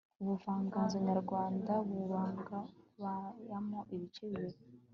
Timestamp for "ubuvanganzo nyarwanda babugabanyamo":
0.21-3.79